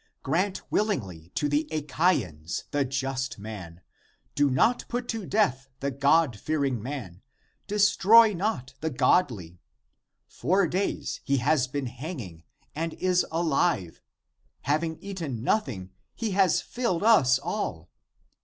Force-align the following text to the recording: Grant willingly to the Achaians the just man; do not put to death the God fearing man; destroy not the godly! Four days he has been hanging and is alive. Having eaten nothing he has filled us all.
Grant 0.23 0.63
willingly 0.71 1.29
to 1.35 1.47
the 1.47 1.67
Achaians 1.69 2.63
the 2.71 2.83
just 2.83 3.37
man; 3.37 3.81
do 4.33 4.49
not 4.49 4.83
put 4.87 5.07
to 5.09 5.27
death 5.27 5.69
the 5.79 5.91
God 5.91 6.39
fearing 6.39 6.81
man; 6.81 7.21
destroy 7.67 8.33
not 8.33 8.73
the 8.81 8.89
godly! 8.89 9.59
Four 10.27 10.67
days 10.67 11.21
he 11.23 11.37
has 11.37 11.67
been 11.67 11.85
hanging 11.85 12.43
and 12.73 12.95
is 12.95 13.27
alive. 13.31 14.01
Having 14.61 14.97
eaten 15.03 15.43
nothing 15.43 15.91
he 16.15 16.31
has 16.31 16.63
filled 16.63 17.03
us 17.03 17.37
all. 17.37 17.91